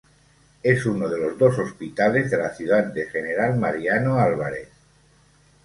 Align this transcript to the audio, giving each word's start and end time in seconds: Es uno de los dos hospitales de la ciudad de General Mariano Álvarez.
Es 0.63 0.87
uno 0.87 1.07
de 1.07 1.19
los 1.19 1.37
dos 1.37 1.59
hospitales 1.59 2.31
de 2.31 2.37
la 2.37 2.49
ciudad 2.49 2.85
de 2.85 3.05
General 3.05 3.55
Mariano 3.59 4.17
Álvarez. 4.17 4.67